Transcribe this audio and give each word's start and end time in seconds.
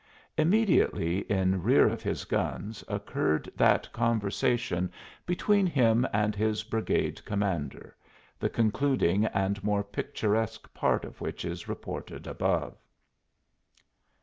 Immediately 0.35 1.19
in 1.31 1.61
rear 1.61 1.87
of 1.87 2.01
his 2.01 2.25
guns 2.25 2.83
occurred 2.87 3.51
that 3.55 3.93
conversation 3.93 4.91
between 5.27 5.67
him 5.67 6.07
and 6.11 6.33
his 6.33 6.63
brigade 6.63 7.23
commander, 7.23 7.95
the 8.39 8.49
concluding 8.49 9.25
and 9.27 9.63
more 9.63 9.83
picturesque 9.83 10.73
part 10.73 11.05
of 11.05 11.21
which 11.21 11.45
is 11.45 11.67
reported 11.67 12.25
above. 12.25 12.75